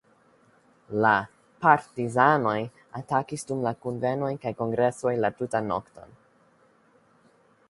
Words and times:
La 1.05 1.11
"Partizanoj" 1.65 2.55
atakis 3.01 3.45
dum 3.51 3.63
la 3.69 3.77
kunvenoj 3.85 4.33
kaj 4.47 4.57
kongresoj 4.63 5.15
la 5.27 5.35
tn. 5.43 5.81